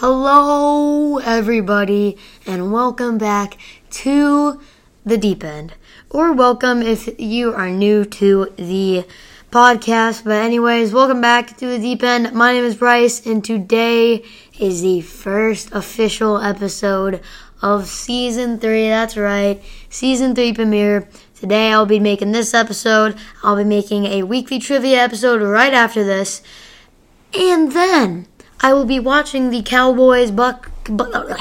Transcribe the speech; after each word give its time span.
Hello, 0.00 1.18
everybody, 1.18 2.16
and 2.46 2.72
welcome 2.72 3.18
back 3.18 3.58
to 3.90 4.60
the 5.04 5.18
deep 5.18 5.42
end. 5.42 5.74
Or 6.08 6.32
welcome 6.32 6.82
if 6.82 7.18
you 7.18 7.52
are 7.52 7.68
new 7.68 8.04
to 8.04 8.52
the 8.54 9.04
podcast. 9.50 10.22
But, 10.22 10.34
anyways, 10.34 10.92
welcome 10.92 11.20
back 11.20 11.56
to 11.56 11.66
the 11.66 11.80
deep 11.80 12.04
end. 12.04 12.32
My 12.32 12.52
name 12.52 12.62
is 12.62 12.76
Bryce, 12.76 13.26
and 13.26 13.44
today 13.44 14.22
is 14.60 14.82
the 14.82 15.00
first 15.00 15.72
official 15.72 16.40
episode 16.40 17.20
of 17.60 17.88
season 17.88 18.60
three. 18.60 18.86
That's 18.86 19.16
right, 19.16 19.60
season 19.90 20.32
three 20.36 20.52
premiere. 20.52 21.08
Today, 21.34 21.72
I'll 21.72 21.86
be 21.86 21.98
making 21.98 22.30
this 22.30 22.54
episode. 22.54 23.16
I'll 23.42 23.56
be 23.56 23.64
making 23.64 24.04
a 24.04 24.22
weekly 24.22 24.60
trivia 24.60 25.02
episode 25.02 25.42
right 25.42 25.74
after 25.74 26.04
this. 26.04 26.40
And 27.34 27.72
then 27.72 28.28
I 28.60 28.72
will 28.72 28.84
be 28.84 28.98
watching 28.98 29.50
the 29.50 29.62
Cowboys 29.62 30.30
Buck, 30.30 30.70
uh, 30.88 31.36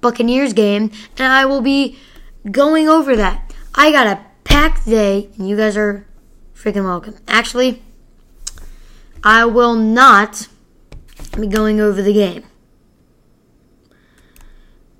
Buccaneers 0.00 0.52
game, 0.52 0.90
and 1.16 1.32
I 1.32 1.44
will 1.44 1.62
be 1.62 1.98
going 2.50 2.88
over 2.88 3.16
that. 3.16 3.54
I 3.74 3.90
got 3.90 4.06
a 4.06 4.20
packed 4.44 4.86
day, 4.86 5.30
and 5.38 5.48
you 5.48 5.56
guys 5.56 5.76
are 5.76 6.06
freaking 6.54 6.84
welcome. 6.84 7.16
Actually, 7.26 7.82
I 9.24 9.44
will 9.44 9.74
not 9.74 10.48
be 11.38 11.46
going 11.46 11.80
over 11.80 12.02
the 12.02 12.12
game. 12.12 12.44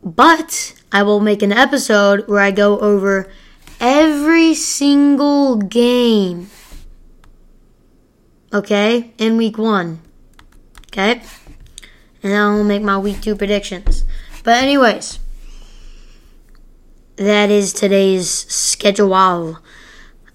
But 0.02 0.74
I 0.90 1.02
will 1.02 1.20
make 1.20 1.42
an 1.42 1.52
episode 1.52 2.28
where 2.28 2.40
I 2.40 2.50
go 2.50 2.78
over 2.78 3.30
every 3.80 4.54
single 4.54 5.56
game. 5.56 6.48
Okay? 8.52 9.12
In 9.18 9.36
week 9.36 9.58
one. 9.58 10.00
Okay? 10.86 11.22
And 12.22 12.32
then 12.32 12.40
I'll 12.40 12.64
make 12.64 12.82
my 12.82 12.98
week 12.98 13.20
two 13.20 13.36
predictions. 13.36 14.04
But, 14.42 14.62
anyways, 14.62 15.18
that 17.16 17.50
is 17.50 17.72
today's 17.72 18.28
schedule. 18.30 19.58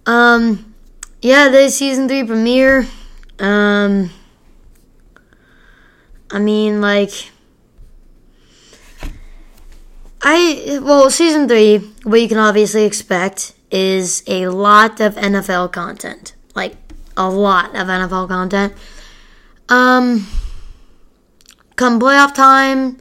Um, 0.05 0.73
yeah, 1.21 1.49
this 1.49 1.77
season 1.77 2.07
three 2.07 2.23
premiere. 2.23 2.87
Um, 3.39 4.09
I 6.29 6.39
mean, 6.39 6.81
like, 6.81 7.11
I, 10.21 10.79
well, 10.81 11.09
season 11.09 11.47
three, 11.47 11.77
what 12.03 12.21
you 12.21 12.27
can 12.27 12.37
obviously 12.37 12.85
expect 12.85 13.53
is 13.71 14.23
a 14.27 14.47
lot 14.47 14.99
of 14.99 15.15
NFL 15.15 15.71
content. 15.71 16.35
Like, 16.55 16.75
a 17.17 17.29
lot 17.29 17.69
of 17.69 17.87
NFL 17.87 18.27
content. 18.27 18.73
Um, 19.69 20.27
come 21.83 21.99
playoff 21.99 22.33
time, 22.33 22.97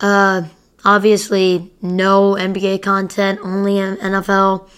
uh, 0.00 0.42
obviously 0.84 1.72
no 1.80 2.32
NBA 2.34 2.82
content, 2.82 3.40
only 3.42 3.76
NFL. 3.76 4.68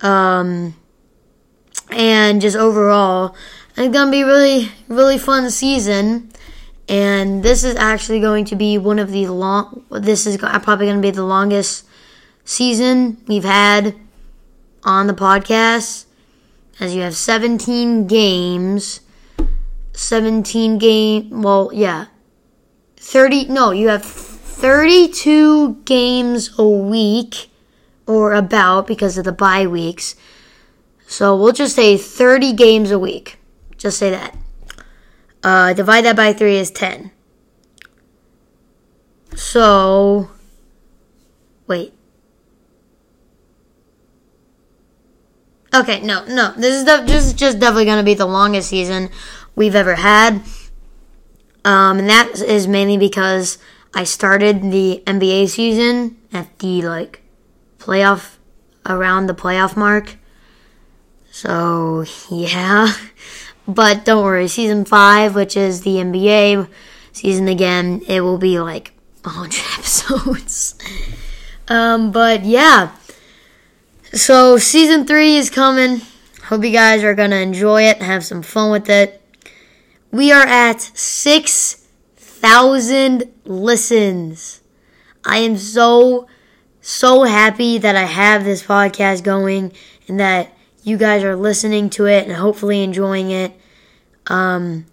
Um, 0.00 0.74
and 1.90 2.40
just 2.40 2.56
overall, 2.56 3.36
it's 3.76 3.92
gonna 3.92 4.10
be 4.10 4.22
really, 4.22 4.70
really 4.88 5.18
fun 5.18 5.50
season. 5.50 6.32
And 6.88 7.42
this 7.42 7.62
is 7.62 7.76
actually 7.76 8.20
going 8.20 8.46
to 8.46 8.56
be 8.56 8.78
one 8.78 8.98
of 8.98 9.10
the 9.10 9.26
long. 9.26 9.84
This 9.90 10.26
is 10.26 10.38
probably 10.38 10.86
going 10.86 10.96
to 10.96 11.02
be 11.02 11.10
the 11.10 11.26
longest 11.26 11.86
season 12.46 13.18
we've 13.26 13.44
had 13.44 13.94
on 14.82 15.08
the 15.08 15.12
podcast, 15.12 16.06
as 16.80 16.94
you 16.94 17.02
have 17.02 17.14
17 17.14 18.06
games 18.06 19.00
17 19.98 20.78
game, 20.78 21.42
well, 21.42 21.70
yeah. 21.74 22.06
30, 22.96 23.46
no, 23.46 23.72
you 23.72 23.88
have 23.88 24.04
32 24.04 25.74
games 25.84 26.56
a 26.56 26.68
week, 26.68 27.50
or 28.06 28.32
about 28.32 28.86
because 28.86 29.18
of 29.18 29.24
the 29.24 29.32
bye 29.32 29.66
weeks. 29.66 30.14
So 31.08 31.36
we'll 31.36 31.52
just 31.52 31.74
say 31.74 31.96
30 31.96 32.52
games 32.52 32.92
a 32.92 32.98
week. 32.98 33.38
Just 33.76 33.98
say 33.98 34.10
that. 34.10 34.36
Uh, 35.42 35.72
divide 35.72 36.04
that 36.04 36.14
by 36.14 36.32
3 36.32 36.56
is 36.56 36.70
10. 36.70 37.10
So, 39.34 40.30
wait. 41.66 41.92
Okay, 45.74 46.00
no, 46.02 46.24
no. 46.26 46.52
This 46.56 46.76
is 46.76 46.84
the, 46.84 47.02
this 47.04 47.26
is 47.26 47.32
just 47.32 47.58
definitely 47.58 47.84
going 47.84 47.98
to 47.98 48.04
be 48.04 48.14
the 48.14 48.26
longest 48.26 48.68
season 48.68 49.10
we've 49.58 49.74
ever 49.74 49.96
had. 49.96 50.40
Um, 51.64 51.98
and 51.98 52.08
that 52.08 52.40
is 52.40 52.68
mainly 52.68 52.96
because 52.96 53.58
I 53.92 54.04
started 54.04 54.62
the 54.62 55.02
NBA 55.04 55.48
season 55.48 56.16
at 56.32 56.56
the 56.60 56.82
like 56.82 57.22
playoff 57.78 58.36
around 58.86 59.26
the 59.26 59.34
playoff 59.34 59.76
mark. 59.76 60.16
So 61.32 62.04
yeah, 62.30 62.92
but 63.68 64.04
don't 64.04 64.24
worry, 64.24 64.46
season 64.46 64.84
five, 64.84 65.34
which 65.34 65.56
is 65.56 65.82
the 65.82 65.96
NBA 65.96 66.68
season 67.12 67.48
again, 67.48 68.02
it 68.06 68.20
will 68.20 68.38
be 68.38 68.60
like 68.60 68.92
100 69.24 69.60
episodes. 69.74 70.76
um, 71.66 72.12
but 72.12 72.44
yeah, 72.44 72.92
so 74.12 74.56
season 74.56 75.04
three 75.04 75.34
is 75.36 75.50
coming. 75.50 76.02
Hope 76.44 76.64
you 76.64 76.70
guys 76.70 77.02
are 77.02 77.14
gonna 77.14 77.36
enjoy 77.36 77.82
it, 77.82 78.00
have 78.00 78.24
some 78.24 78.42
fun 78.42 78.70
with 78.70 78.88
it. 78.88 79.17
We 80.10 80.32
are 80.32 80.46
at 80.46 80.80
6,000 80.80 83.24
listens. 83.44 84.62
I 85.24 85.38
am 85.38 85.56
so, 85.58 86.26
so 86.80 87.24
happy 87.24 87.78
that 87.78 87.94
I 87.94 88.04
have 88.04 88.44
this 88.44 88.62
podcast 88.62 89.22
going 89.22 89.72
and 90.06 90.18
that 90.18 90.50
you 90.82 90.96
guys 90.96 91.22
are 91.24 91.36
listening 91.36 91.90
to 91.90 92.06
it 92.06 92.26
and 92.26 92.36
hopefully 92.36 92.82
enjoying 92.82 93.30
it. 93.30 93.52
Um, 94.28 94.86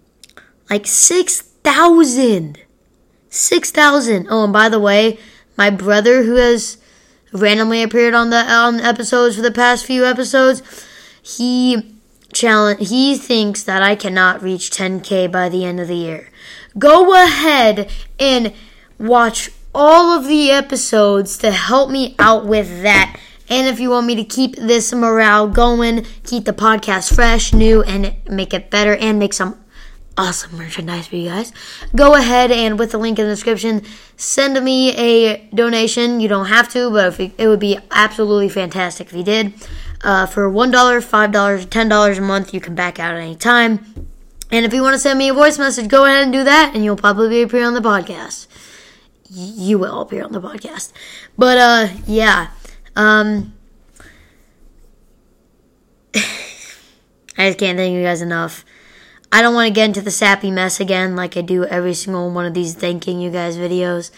like 0.68 0.86
6,000. 0.86 2.58
6,000. 3.30 4.26
Oh, 4.28 4.44
and 4.44 4.52
by 4.52 4.68
the 4.68 4.80
way, 4.80 5.18
my 5.56 5.70
brother 5.70 6.24
who 6.24 6.34
has 6.34 6.76
randomly 7.32 7.82
appeared 7.82 8.12
on 8.12 8.28
the 8.28 8.52
um, 8.52 8.80
episodes 8.80 9.36
for 9.36 9.42
the 9.42 9.50
past 9.50 9.86
few 9.86 10.04
episodes, 10.04 10.62
he 11.22 11.95
challenge 12.32 12.88
he 12.88 13.16
thinks 13.16 13.62
that 13.62 13.82
I 13.82 13.96
cannot 13.96 14.42
reach 14.42 14.70
10k 14.70 15.30
by 15.30 15.48
the 15.48 15.64
end 15.64 15.80
of 15.80 15.88
the 15.88 15.96
year. 15.96 16.30
Go 16.78 17.14
ahead 17.14 17.90
and 18.18 18.52
watch 18.98 19.50
all 19.74 20.18
of 20.18 20.26
the 20.26 20.50
episodes 20.50 21.36
to 21.38 21.50
help 21.50 21.90
me 21.90 22.14
out 22.18 22.46
with 22.46 22.82
that. 22.82 23.18
And 23.48 23.68
if 23.68 23.78
you 23.78 23.90
want 23.90 24.06
me 24.06 24.14
to 24.16 24.24
keep 24.24 24.56
this 24.56 24.92
morale 24.92 25.48
going, 25.48 26.04
keep 26.24 26.44
the 26.44 26.52
podcast 26.52 27.14
fresh, 27.14 27.52
new, 27.52 27.82
and 27.82 28.16
make 28.28 28.52
it 28.52 28.70
better, 28.70 28.96
and 28.96 29.18
make 29.18 29.32
some 29.32 29.62
awesome 30.18 30.56
merchandise 30.56 31.06
for 31.06 31.16
you 31.16 31.28
guys, 31.28 31.52
go 31.94 32.14
ahead 32.14 32.50
and 32.50 32.78
with 32.78 32.92
the 32.92 32.98
link 32.98 33.18
in 33.18 33.26
the 33.26 33.32
description, 33.32 33.82
send 34.16 34.62
me 34.64 34.94
a 34.96 35.46
donation. 35.54 36.20
You 36.20 36.28
don't 36.28 36.46
have 36.46 36.68
to, 36.70 36.90
but 36.90 37.18
it 37.20 37.48
would 37.48 37.60
be 37.60 37.78
absolutely 37.90 38.48
fantastic 38.48 39.08
if 39.08 39.12
you 39.12 39.22
did. 39.22 39.52
Uh, 40.02 40.26
for 40.26 40.50
$1, 40.50 40.70
$5, 40.70 41.66
$10 41.66 42.18
a 42.18 42.20
month, 42.20 42.54
you 42.54 42.60
can 42.60 42.74
back 42.74 42.98
out 42.98 43.14
at 43.14 43.20
any 43.20 43.34
time. 43.34 44.08
And 44.50 44.64
if 44.64 44.72
you 44.72 44.82
want 44.82 44.94
to 44.94 44.98
send 44.98 45.18
me 45.18 45.28
a 45.28 45.34
voice 45.34 45.58
message, 45.58 45.88
go 45.88 46.04
ahead 46.04 46.22
and 46.22 46.32
do 46.32 46.44
that, 46.44 46.72
and 46.74 46.84
you'll 46.84 46.96
probably 46.96 47.42
appear 47.42 47.64
on 47.66 47.74
the 47.74 47.80
podcast. 47.80 48.46
You 49.28 49.78
will 49.78 50.02
appear 50.02 50.22
on 50.22 50.32
the 50.32 50.40
podcast. 50.40 50.92
But, 51.36 51.58
uh, 51.58 51.88
yeah. 52.06 52.48
Um, 52.94 53.54
I 56.14 57.48
just 57.48 57.58
can't 57.58 57.76
thank 57.76 57.92
you 57.94 58.02
guys 58.02 58.22
enough. 58.22 58.64
I 59.36 59.42
don't 59.42 59.52
want 59.52 59.68
to 59.68 59.74
get 59.74 59.84
into 59.84 60.00
the 60.00 60.10
sappy 60.10 60.50
mess 60.50 60.80
again 60.80 61.14
like 61.14 61.36
I 61.36 61.42
do 61.42 61.66
every 61.66 61.92
single 61.92 62.30
one 62.30 62.46
of 62.46 62.54
these 62.54 62.74
thanking 62.74 63.20
you 63.20 63.30
guys 63.30 63.58
videos. 63.58 64.10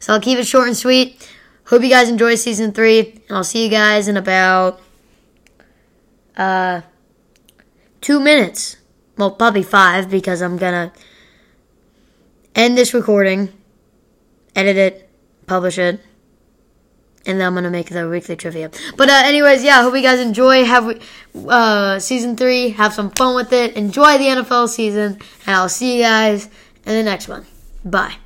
So 0.00 0.14
I'll 0.14 0.20
keep 0.20 0.38
it 0.38 0.46
short 0.46 0.66
and 0.66 0.74
sweet. 0.74 1.30
Hope 1.66 1.82
you 1.82 1.90
guys 1.90 2.08
enjoy 2.08 2.36
season 2.36 2.72
three, 2.72 3.20
and 3.28 3.36
I'll 3.36 3.44
see 3.44 3.64
you 3.64 3.70
guys 3.70 4.08
in 4.08 4.16
about 4.16 4.80
uh, 6.38 6.80
two 8.00 8.18
minutes. 8.18 8.78
Well, 9.18 9.32
probably 9.32 9.62
five 9.62 10.08
because 10.08 10.40
I'm 10.40 10.56
gonna 10.56 10.90
end 12.54 12.78
this 12.78 12.94
recording, 12.94 13.52
edit 14.56 14.78
it, 14.78 15.10
publish 15.46 15.76
it, 15.76 16.00
and 17.26 17.40
then 17.40 17.46
I'm 17.46 17.54
gonna 17.54 17.70
make 17.70 17.90
the 17.90 18.08
weekly 18.08 18.36
trivia. 18.36 18.70
But 18.96 19.08
uh, 19.08 19.22
anyways, 19.24 19.62
yeah, 19.62 19.82
hope 19.82 19.94
you 19.94 20.02
guys 20.02 20.20
enjoy. 20.20 20.64
Have 20.64 21.00
uh, 21.48 21.98
season 21.98 22.36
three. 22.36 22.70
Have 22.70 22.92
some 22.92 23.10
fun 23.10 23.34
with 23.34 23.52
it. 23.52 23.74
Enjoy 23.76 24.18
the 24.18 24.24
NFL 24.26 24.68
season, 24.68 25.18
and 25.46 25.56
I'll 25.56 25.68
see 25.68 25.96
you 25.96 26.02
guys 26.02 26.46
in 26.86 26.94
the 26.94 27.02
next 27.02 27.28
one. 27.28 27.46
Bye. 27.84 28.21